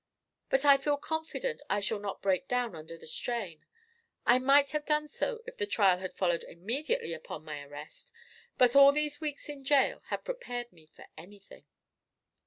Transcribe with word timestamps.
But 0.49 0.65
I 0.65 0.77
feel 0.77 0.97
confident 0.97 1.61
I 1.69 1.79
shall 1.79 1.99
not 1.99 2.23
break 2.23 2.47
down 2.47 2.75
under 2.75 2.97
the 2.97 3.05
strain. 3.05 3.67
I 4.25 4.39
might 4.39 4.71
have 4.71 4.83
done 4.83 5.07
so 5.07 5.43
if 5.45 5.57
the 5.57 5.67
trial 5.67 5.99
had 5.99 6.15
followed 6.15 6.41
immediately 6.41 7.13
upon 7.13 7.45
my 7.45 7.61
arrest, 7.63 8.11
but 8.57 8.75
all 8.75 8.91
these 8.91 9.21
weeks 9.21 9.47
in 9.47 9.63
jail 9.63 10.01
have 10.07 10.23
prepared 10.25 10.73
me 10.73 10.87
for 10.87 11.05
anything." 11.19 11.65